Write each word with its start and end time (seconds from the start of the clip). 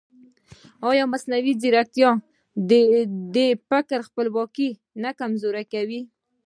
ایا 0.89 1.03
مصنوعي 1.13 1.53
ځیرکتیا 1.61 2.09
د 3.35 3.37
فکر 3.69 3.99
خپلواکي 4.07 4.69
نه 5.03 5.11
کمزورې 5.19 5.63
کوي؟ 5.73 6.01